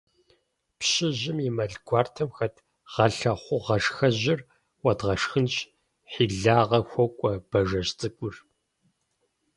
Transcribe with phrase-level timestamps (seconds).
[0.79, 2.55] –Пщыжьым и мэл гуартэм хэт
[2.93, 4.39] гъэлъэхъугъашхэжьыр
[4.83, 5.55] уэдгъэшхынщ!–
[6.11, 8.35] хьилагъэ хуокӀуэ Бажэжь цӀыкӀур.